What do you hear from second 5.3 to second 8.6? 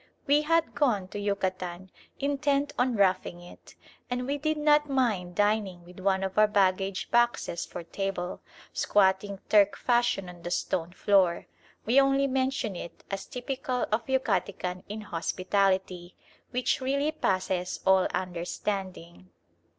dining with one of our baggage boxes for table,